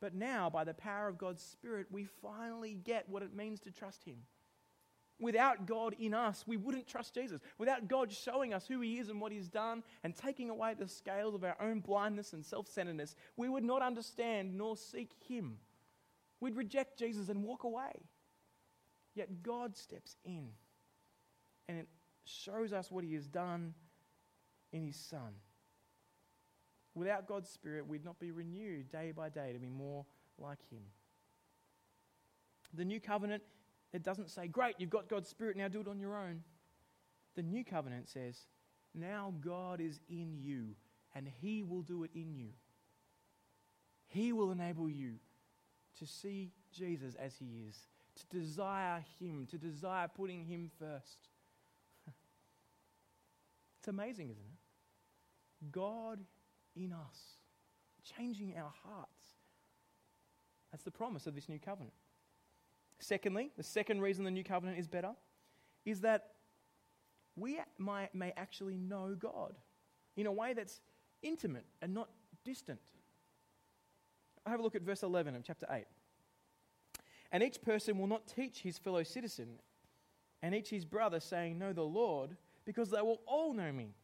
[0.00, 3.70] But now, by the power of God's Spirit, we finally get what it means to
[3.70, 4.18] trust Him.
[5.18, 7.40] Without God in us, we wouldn't trust Jesus.
[7.56, 10.88] Without God showing us who He is and what He's done and taking away the
[10.88, 15.58] scales of our own blindness and self centeredness, we would not understand nor seek Him.
[16.40, 18.02] We'd reject Jesus and walk away.
[19.14, 20.50] Yet God steps in
[21.68, 21.88] and it
[22.24, 23.74] shows us what He has done
[24.72, 25.32] in His Son.
[26.96, 30.06] Without God's Spirit, we'd not be renewed day by day to be more
[30.38, 30.80] like Him.
[32.72, 33.42] The new covenant,
[33.92, 36.42] it doesn't say, Great, you've got God's Spirit, now do it on your own.
[37.34, 38.38] The new covenant says,
[38.94, 40.74] Now God is in you,
[41.14, 42.48] and He will do it in you.
[44.06, 45.16] He will enable you
[45.98, 47.76] to see Jesus as He is,
[48.14, 51.28] to desire Him, to desire putting Him first.
[53.78, 55.72] it's amazing, isn't it?
[55.72, 56.20] God
[56.76, 57.18] in us,
[58.16, 59.10] changing our hearts.
[60.70, 61.94] That's the promise of this new covenant.
[62.98, 65.12] Secondly, the second reason the new covenant is better
[65.84, 66.32] is that
[67.36, 69.54] we might, may actually know God
[70.16, 70.80] in a way that's
[71.22, 72.08] intimate and not
[72.44, 72.80] distant.
[74.46, 75.84] Have a look at verse 11 of chapter 8.
[77.32, 79.58] And each person will not teach his fellow citizen
[80.42, 83.94] and each his brother, saying, Know the Lord, because they will all know me,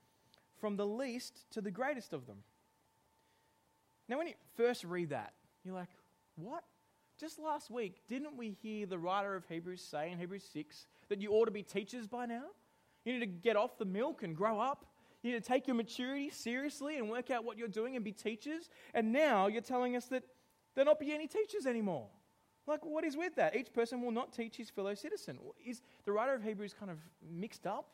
[0.58, 2.38] from the least to the greatest of them.
[4.12, 5.33] Now, when you first read that,
[5.64, 5.88] you're like,
[6.37, 6.64] what?
[7.18, 11.22] Just last week, didn't we hear the writer of Hebrews say in Hebrews 6 that
[11.22, 12.42] you ought to be teachers by now?
[13.07, 14.85] You need to get off the milk and grow up.
[15.22, 18.12] You need to take your maturity seriously and work out what you're doing and be
[18.12, 18.68] teachers.
[18.92, 20.25] And now you're telling us that
[20.75, 22.09] there not be any teachers anymore.
[22.66, 23.57] Like, what is with that?
[23.57, 25.38] Each person will not teach his fellow citizen.
[25.64, 27.88] Is the writer of Hebrews kind of mixed up?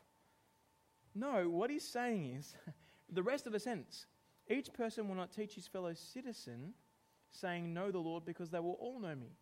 [1.15, 2.57] No, what he's saying is
[3.09, 4.07] the rest of the sentence
[4.51, 6.75] each person will not teach his fellow citizen,
[7.31, 9.33] saying, Know the Lord, because they will all know me.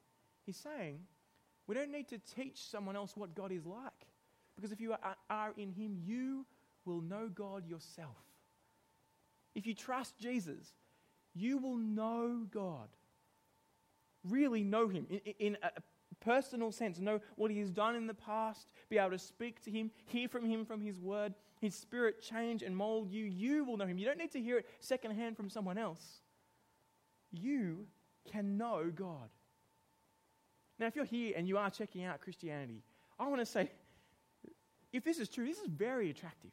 [0.44, 1.00] He's saying,
[1.66, 4.06] We don't need to teach someone else what God is like.
[4.56, 4.94] Because if you
[5.30, 6.46] are, in him, you
[6.84, 8.16] will know God yourself.
[9.54, 10.72] If you trust Jesus,
[11.34, 12.88] you will know God.
[14.24, 15.70] Really know him in, in a
[16.20, 19.70] personal sense, know what he has done in the past, be able to speak to
[19.70, 23.24] him, hear from him from his word, his spirit change and mold you.
[23.24, 23.98] You will know him.
[23.98, 26.20] You don't need to hear it secondhand from someone else.
[27.32, 27.86] You
[28.30, 29.28] can know God.
[30.78, 32.82] Now, if you're here and you are checking out Christianity,
[33.18, 33.70] I want to say
[34.92, 36.52] if this is true, this is very attractive.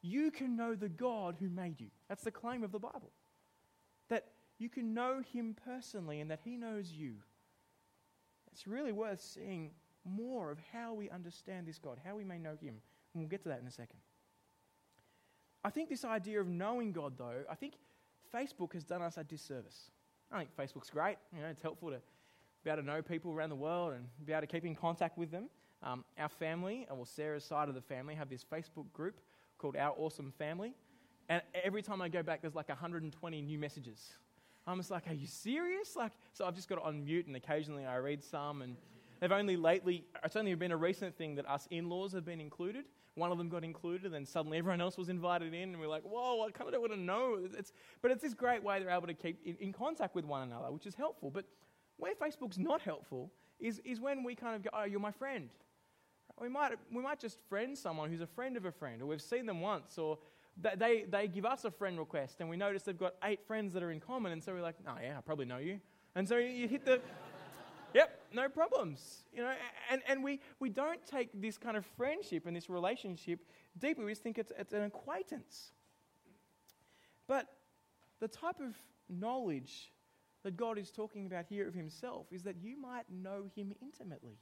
[0.00, 1.88] You can know the God who made you.
[2.08, 3.10] That's the claim of the Bible.
[4.08, 4.26] That
[4.58, 7.16] you can know him personally and that he knows you.
[8.58, 9.70] It's really worth seeing
[10.04, 12.74] more of how we understand this God, how we may know him.
[13.14, 14.00] And we'll get to that in a second.
[15.62, 17.74] I think this idea of knowing God, though, I think
[18.34, 19.92] Facebook has done us a disservice.
[20.32, 21.18] I think Facebook's great.
[21.32, 22.00] You know, it's helpful to
[22.64, 25.16] be able to know people around the world and be able to keep in contact
[25.16, 25.44] with them.
[25.84, 29.20] Um, our family, uh, well, Sarah's side of the family, have this Facebook group
[29.58, 30.74] called Our Awesome Family.
[31.28, 34.14] And every time I go back, there's like 120 new messages.
[34.68, 35.96] I'm just like, are you serious?
[35.96, 38.62] Like, so I've just got it on mute, and occasionally I read some.
[38.62, 38.76] And
[39.18, 42.40] they've only lately, it's only been a recent thing that us in laws have been
[42.40, 42.84] included.
[43.14, 45.88] One of them got included, and then suddenly everyone else was invited in, and we're
[45.88, 47.38] like, whoa, I kind of don't want to know.
[47.56, 50.42] It's, but it's this great way they're able to keep in, in contact with one
[50.42, 51.30] another, which is helpful.
[51.30, 51.46] But
[51.96, 55.48] where Facebook's not helpful is, is when we kind of go, oh, you're my friend.
[56.40, 59.20] We might, we might just friend someone who's a friend of a friend, or we've
[59.20, 60.18] seen them once, or
[60.60, 63.82] they, they give us a friend request, and we notice they've got eight friends that
[63.82, 65.80] are in common, and so we're like, oh, yeah, I probably know you.
[66.14, 67.00] And so you hit the,
[67.94, 69.24] yep, no problems.
[69.32, 69.52] You know,
[69.90, 73.40] and, and we, we don't take this kind of friendship and this relationship
[73.78, 74.04] deeply.
[74.04, 75.72] We just think it's, it's an acquaintance.
[77.28, 77.46] But
[78.20, 78.74] the type of
[79.08, 79.92] knowledge
[80.42, 84.38] that God is talking about here of Himself is that you might know Him intimately.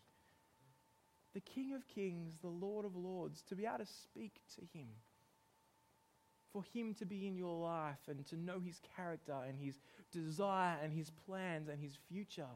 [1.35, 4.89] The King of Kings, the Lord of Lords, to be able to speak to Him.
[6.57, 9.79] For Him to be in your life and to know His character and His
[10.11, 12.49] desire and His plans and His future.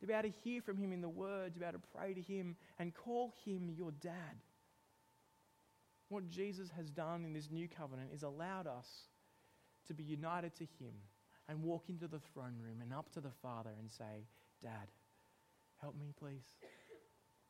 [0.00, 2.14] To be able to hear from Him in the Word, to be able to pray
[2.14, 4.40] to Him and call Him your dad.
[6.08, 8.88] What Jesus has done in this new covenant is allowed us
[9.88, 10.94] to be united to Him
[11.50, 14.24] and walk into the throne room and up to the Father and say,
[14.62, 14.88] Dad,
[15.82, 16.54] help me, please.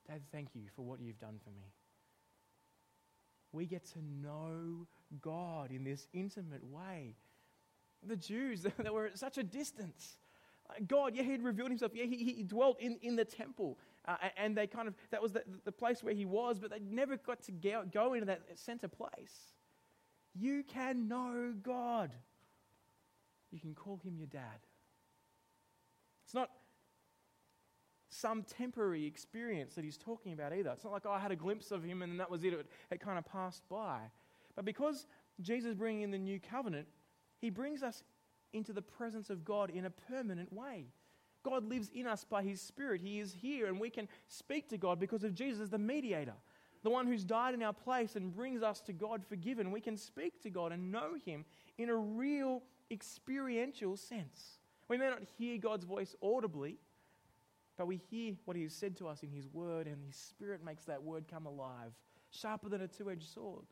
[0.09, 1.71] Dad, thank you for what you've done for me.
[3.55, 4.87] We get to know
[5.21, 7.17] God in this intimate way.
[8.07, 10.19] The Jews, that were at such a distance.
[10.87, 11.93] God, yeah, He'd revealed Himself.
[11.95, 13.79] Yeah, He, he dwelt in, in the temple.
[14.07, 16.81] Uh, and they kind of, that was the, the place where He was, but they
[16.81, 19.53] never got to go, go into that center place.
[20.35, 22.11] You can know God
[23.55, 24.67] you can call him your dad.
[26.25, 26.51] It's not
[28.15, 30.71] some temporary experience that he's talking about either.
[30.71, 32.53] It's not like, oh, I had a glimpse of him and then that was it.
[32.53, 33.99] It, it kind of passed by.
[34.55, 35.07] But because
[35.41, 36.87] Jesus bringing in the new covenant,
[37.41, 38.05] he brings us
[38.53, 40.87] into the presence of God in a permanent way.
[41.43, 43.01] God lives in us by his Spirit.
[43.03, 46.35] He is here, and we can speak to God because of Jesus, the mediator,
[46.83, 49.71] the one who's died in our place and brings us to God forgiven.
[49.71, 51.45] We can speak to God and know him
[51.77, 54.59] in a real experiential sense.
[54.89, 56.79] We may not hear God's voice audibly,
[57.77, 60.65] but we hear what He has said to us in His Word, and His Spirit
[60.65, 61.93] makes that Word come alive,
[62.31, 63.65] sharper than a two edged sword,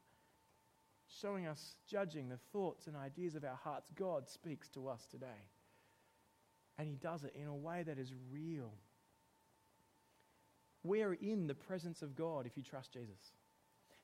[1.20, 3.90] showing us, judging the thoughts and ideas of our hearts.
[3.94, 5.48] God speaks to us today.
[6.78, 8.72] And He does it in a way that is real.
[10.82, 13.32] We're in the presence of God if you trust Jesus.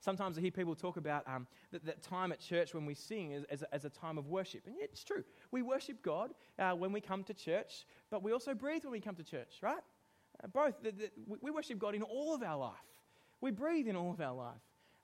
[0.01, 3.35] Sometimes I hear people talk about um, that, that, time at church when we sing
[3.35, 4.63] as, as, a, as, a, time of worship.
[4.67, 5.25] And yeah, it's true.
[5.51, 9.01] We worship God uh, when we come to church, but we also breathe when we
[9.01, 9.83] come to church, right?
[10.43, 10.81] Uh, both.
[10.83, 12.75] The, the, we worship God in all of our life.
[13.41, 14.61] We breathe in all of our life.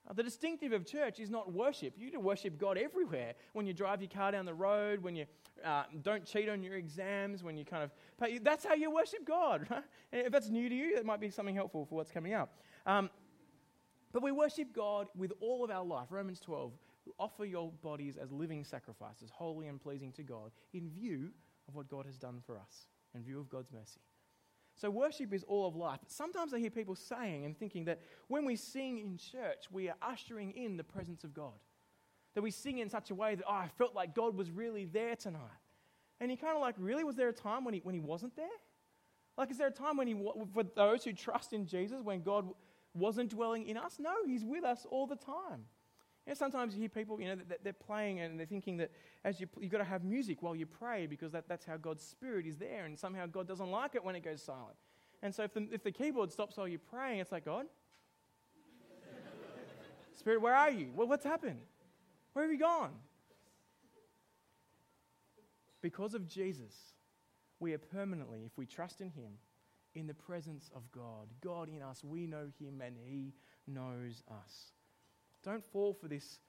[0.07, 1.93] Uh, the distinctive of church is not worship.
[1.97, 3.33] You can worship God everywhere.
[3.53, 5.25] When you drive your car down the road, when you
[5.63, 9.25] uh, don't cheat on your exams, when you kind of pay, that's how you worship
[9.25, 9.83] God, right?
[10.11, 12.53] If that's new to you, that might be something helpful for what's coming up.
[12.85, 13.09] Um,
[14.15, 16.07] but we worship God with all of our life.
[16.09, 16.71] Romans 12
[17.19, 21.31] offer your bodies as living sacrifices, holy and pleasing to God, in view
[21.67, 23.99] of what God has done for us, in view of God's mercy.
[24.73, 25.99] So, worship is all of life.
[26.01, 27.99] But sometimes I hear people saying and thinking that
[28.29, 31.59] when we sing in church, we are ushering in the presence of God.
[32.35, 34.85] That we sing in such a way that, oh, I felt like God was really
[34.85, 35.41] there tonight.
[36.21, 37.03] And you kind of like, really?
[37.03, 38.47] Was there a time when he, when he wasn't there?
[39.37, 40.15] Like, is there a time when he,
[40.53, 42.45] for those who trust in Jesus, when God
[42.95, 43.97] wasn't dwelling in us.
[43.99, 45.65] No, He's with us all the time.
[46.25, 48.91] You know, sometimes you hear people, you know, they're playing and they're thinking that
[49.23, 52.03] as you, you've got to have music while you pray because that, that's how God's
[52.03, 54.75] Spirit is there, and somehow God doesn't like it when it goes silent.
[55.21, 57.67] And so if the, if the keyboard stops while you're praying, it's like, God,
[60.15, 60.91] Spirit, where are you?
[60.95, 61.59] Well, what's happened?
[62.33, 62.91] Where have you gone?
[65.81, 66.73] Because of Jesus,
[67.59, 69.33] we are permanently, if we trust in Him,
[69.95, 71.27] in the presence of God.
[71.41, 73.33] God in us, we know Him and He
[73.67, 74.71] knows us.
[75.43, 76.39] Don't fall for this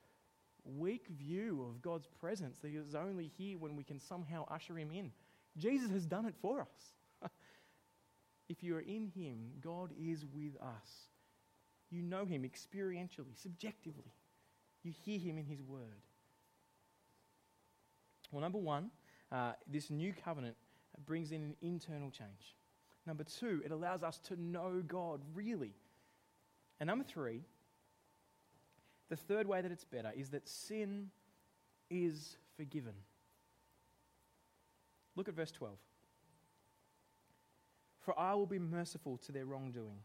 [0.65, 4.77] weak view of God's presence that He is only here when we can somehow usher
[4.77, 5.13] Him in.
[5.57, 7.31] Jesus has done it for us.
[8.49, 11.09] if you are in Him, God is with us.
[11.91, 14.13] You know Him experientially, subjectively.
[14.83, 16.03] You hear Him in His Word.
[18.33, 18.91] Well, number one,
[19.31, 20.57] uh, this new covenant
[21.05, 22.56] brings in an internal change.
[23.07, 25.75] Number two, it allows us to know God really.
[26.81, 27.43] And number three,
[29.09, 31.11] the third way that it's better is that sin
[31.89, 32.95] is forgiven.
[35.15, 35.75] Look at verse 12.
[38.01, 39.99] For I will be merciful to their wrongdoing,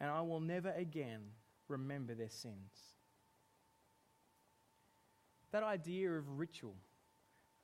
[0.00, 1.20] and I will never again
[1.68, 2.72] remember their sins.
[5.52, 6.76] That idea of ritual.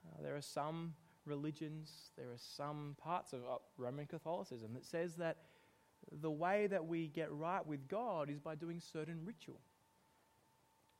[0.06, 0.94] Uh, there are some
[1.26, 5.38] religions, there are some parts of uh, Roman Catholicism that says that
[6.20, 9.60] the way that we get right with God is by doing certain ritual.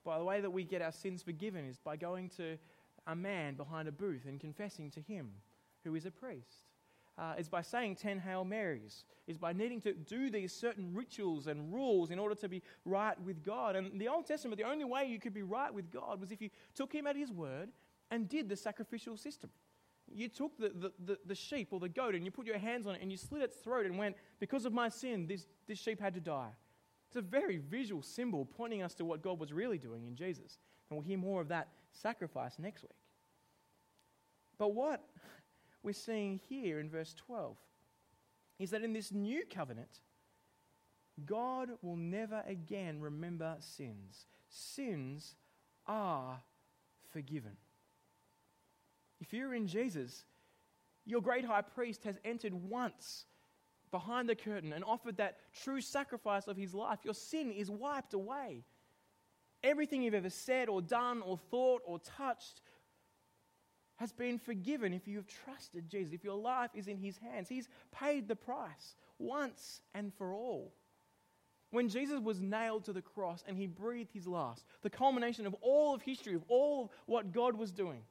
[0.04, 2.58] By the way that we get our sins forgiven is by going to
[3.06, 5.30] a man behind a booth and confessing to him
[5.84, 6.68] who is a priest.
[7.18, 11.46] Uh, is by saying 10 Hail Marys, is by needing to do these certain rituals
[11.46, 13.76] and rules in order to be right with God.
[13.76, 16.40] And the Old Testament, the only way you could be right with God was if
[16.40, 17.68] you took Him at His word
[18.10, 19.50] and did the sacrificial system.
[20.14, 22.86] You took the, the, the, the, sheep or the goat and you put your hands
[22.86, 25.78] on it and you slit its throat and went, Because of my sin, this, this
[25.78, 26.50] sheep had to die.
[27.08, 30.58] It's a very visual symbol pointing us to what God was really doing in Jesus.
[30.88, 32.90] And we'll hear more of that sacrifice next week.
[34.58, 35.02] But what
[35.82, 37.56] we're seeing here in verse 12
[38.58, 40.00] is that in this new covenant,
[41.26, 44.26] God will never again remember sins.
[44.48, 45.34] Sins
[45.86, 46.40] are
[47.10, 47.56] forgiven.
[49.22, 50.24] If you're in Jesus,
[51.06, 53.24] your great high priest has entered once
[53.92, 56.98] behind the curtain and offered that true sacrifice of his life.
[57.04, 58.64] Your sin is wiped away.
[59.62, 62.62] Everything you've ever said or done or thought or touched
[63.96, 67.48] has been forgiven if you have trusted Jesus, if your life is in his hands.
[67.48, 70.72] He's paid the price once and for all.
[71.70, 75.54] When Jesus was nailed to the cross and he breathed his last, the culmination of
[75.60, 78.02] all of history, of all of what God was doing,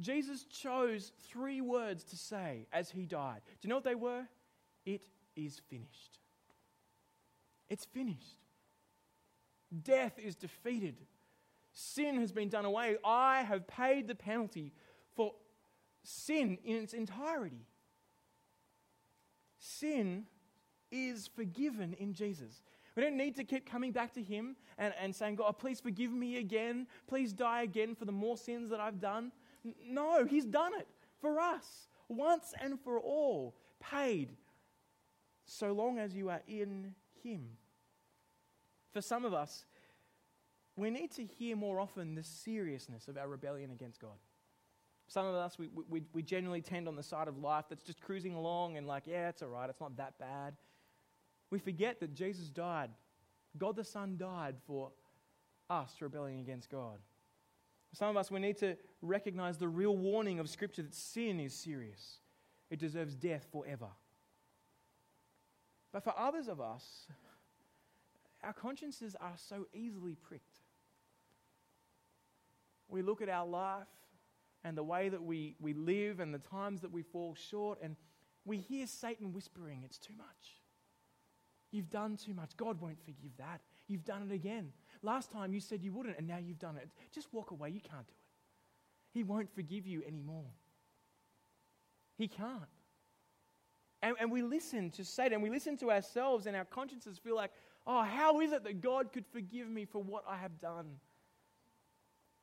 [0.00, 3.40] Jesus chose three words to say as he died.
[3.44, 4.26] Do you know what they were?
[4.84, 6.18] It is finished.
[7.68, 8.38] It's finished.
[9.82, 10.96] Death is defeated.
[11.72, 12.96] Sin has been done away.
[13.04, 14.72] I have paid the penalty
[15.14, 15.32] for
[16.02, 17.66] sin in its entirety.
[19.58, 20.26] Sin
[20.90, 22.62] is forgiven in Jesus.
[22.94, 26.12] We don't need to keep coming back to Him and, and saying, God, please forgive
[26.12, 26.86] me again.
[27.06, 29.32] Please die again for the more sins that I've done.
[29.84, 30.88] No, He's done it
[31.20, 34.36] for us once and for all, paid,
[35.44, 37.48] so long as you are in Him.
[38.92, 39.64] For some of us,
[40.76, 44.18] we need to hear more often the seriousness of our rebellion against God.
[45.08, 48.00] Some of us, we, we, we generally tend on the side of life that's just
[48.00, 50.54] cruising along and like, yeah, it's all right, it's not that bad.
[51.50, 52.90] We forget that Jesus died.
[53.58, 54.90] God the Son died for
[55.68, 56.98] us rebelling against God.
[57.92, 61.54] Some of us, we need to recognize the real warning of Scripture that sin is
[61.54, 62.20] serious,
[62.70, 63.88] it deserves death forever.
[65.92, 67.06] But for others of us,
[68.42, 70.60] our consciences are so easily pricked.
[72.88, 73.86] We look at our life
[74.64, 77.96] and the way that we, we live and the times that we fall short, and
[78.44, 80.60] we hear Satan whispering, It's too much.
[81.72, 82.56] You've done too much.
[82.56, 83.60] God won't forgive that.
[83.88, 84.72] You've done it again.
[85.02, 86.88] Last time you said you wouldn't, and now you've done it.
[87.12, 87.70] Just walk away.
[87.70, 89.18] You can't do it.
[89.18, 90.50] He won't forgive you anymore.
[92.16, 92.62] He can't.
[94.02, 97.52] And, and we listen to Satan, we listen to ourselves, and our consciences feel like,
[97.86, 100.86] oh, how is it that God could forgive me for what I have done?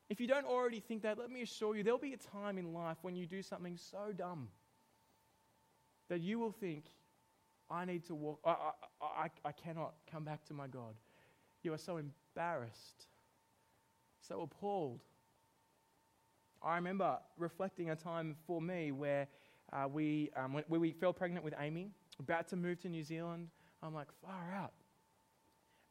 [0.09, 2.73] If you don't already think that, let me assure you, there'll be a time in
[2.73, 4.47] life when you do something so dumb
[6.09, 6.85] that you will think,
[7.69, 8.55] I need to walk, I,
[9.01, 10.95] I, I, I cannot come back to my God.
[11.61, 12.01] You are so
[12.39, 13.07] embarrassed,
[14.21, 15.01] so appalled.
[16.63, 19.27] I remember reflecting a time for me where
[19.73, 23.49] uh, we, um, when, we fell pregnant with Amy, about to move to New Zealand.
[23.83, 24.71] I'm like, far out.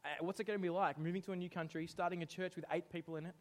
[0.03, 0.97] Uh, what's it going to be like?
[0.97, 3.35] Moving to a new country, starting a church with eight people in it,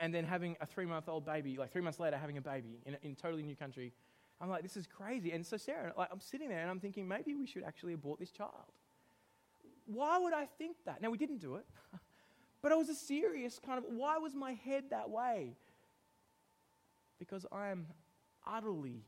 [0.00, 2.80] and then having a three month old baby, like three months later, having a baby
[2.84, 3.92] in a, in totally new country.
[4.40, 5.30] I'm like, this is crazy.
[5.30, 8.18] And so, Sarah, like, I'm sitting there and I'm thinking, maybe we should actually abort
[8.18, 8.72] this child.
[9.86, 11.00] Why would I think that?
[11.00, 11.66] Now, we didn't do it,
[12.64, 15.54] but it was a serious kind of, why was my head that way?
[17.18, 17.88] Because I am
[18.46, 19.04] utterly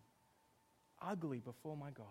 [1.00, 2.04] ugly before my God.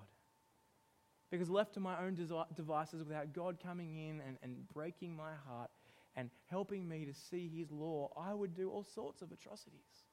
[1.29, 2.15] Because left to my own
[2.55, 5.69] devices without God coming in and, and breaking my heart
[6.15, 10.07] and helping me to see His law, I would do all sorts of atrocities.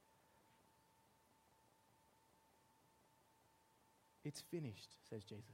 [4.22, 5.46] It's finished, says Jesus.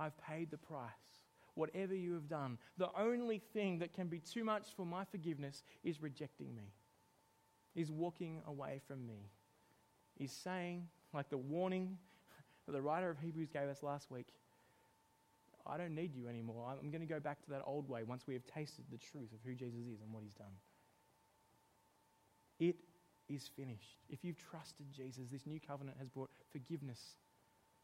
[0.00, 1.21] I've paid the price.
[1.54, 5.62] Whatever you have done, the only thing that can be too much for my forgiveness
[5.84, 6.72] is rejecting me,
[7.74, 9.30] is walking away from me,
[10.18, 11.98] is saying, like the warning
[12.66, 14.28] that the writer of Hebrews gave us last week,
[15.66, 16.66] I don't need you anymore.
[16.68, 19.32] I'm going to go back to that old way once we have tasted the truth
[19.32, 20.54] of who Jesus is and what he's done.
[22.58, 22.76] It
[23.28, 23.98] is finished.
[24.08, 27.16] If you've trusted Jesus, this new covenant has brought forgiveness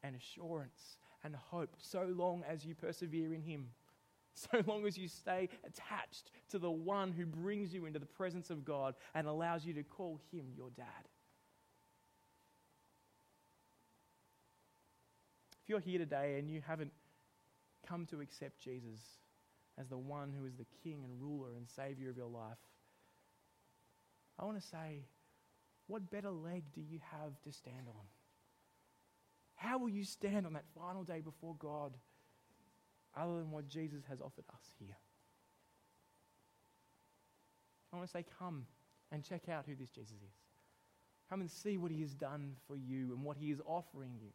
[0.03, 3.69] and assurance and hope so long as you persevere in Him,
[4.35, 8.51] so long as you stay attached to the one who brings you into the presence
[8.51, 10.87] of God and allows you to call Him your dad.
[15.63, 16.93] If you're here today and you haven't
[17.87, 19.01] come to accept Jesus
[19.79, 22.59] as the one who is the King and ruler and Savior of your life,
[24.39, 25.03] I want to say,
[25.89, 28.18] what better leg do you have to stand on?
[29.59, 31.97] How will you stand on that final day before God
[33.17, 34.97] other than what Jesus has offered us here?
[37.93, 38.67] I want to say, come
[39.11, 40.37] and check out who this Jesus is.
[41.29, 44.31] Come and see what he has done for you and what he is offering you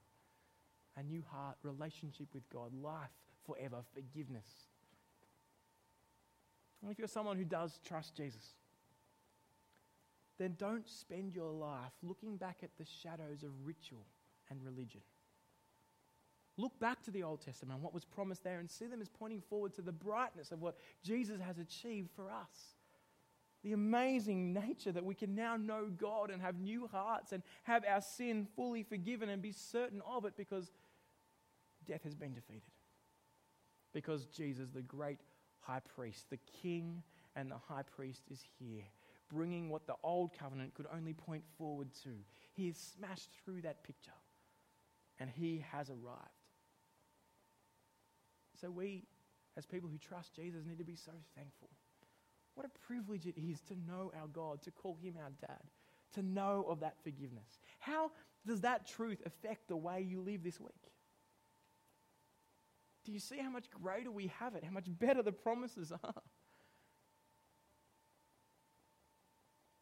[0.96, 3.10] a new heart, relationship with God, life
[3.48, 4.46] forever, forgiveness.
[6.82, 8.54] And if you're someone who does trust Jesus,
[10.38, 14.06] then don't spend your life looking back at the shadows of ritual
[14.52, 15.02] and religion.
[16.58, 19.10] Look back to the Old Testament, and what was promised there, and see them as
[19.10, 22.76] pointing forward to the brightness of what Jesus has achieved for us.
[23.64, 27.84] The amazing nature that we can now know God and have new hearts and have
[27.90, 30.70] our sin fully forgiven and be certain of it because
[31.88, 32.62] death has been defeated.
[33.94, 35.20] Because Jesus, the great
[35.60, 37.02] high priest, the king
[37.36, 38.84] and the high priest, is here,
[39.30, 42.10] bringing what the old covenant could only point forward to.
[42.54, 44.12] He has smashed through that picture
[45.20, 46.33] and he has arrived.
[48.64, 49.04] So we,
[49.58, 51.70] as people who trust Jesus, need to be so thankful.
[52.56, 55.64] What a privilege it is to know our God, to call him our dad,
[56.14, 57.60] to know of that forgiveness.
[57.80, 58.12] How
[58.48, 60.72] does that truth affect the way you live this week?
[63.04, 64.64] Do you see how much greater we have it?
[64.64, 66.22] How much better the promises are?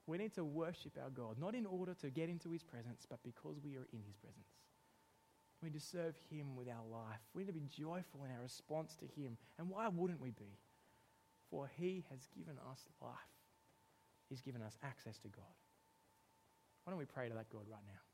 [0.07, 3.19] We need to worship our God, not in order to get into his presence, but
[3.23, 4.47] because we are in his presence.
[5.61, 7.19] We need to serve him with our life.
[7.33, 9.37] We need to be joyful in our response to him.
[9.59, 10.57] And why wouldn't we be?
[11.49, 13.11] For he has given us life,
[14.29, 15.55] he's given us access to God.
[16.83, 18.10] Why don't we pray to that God right now?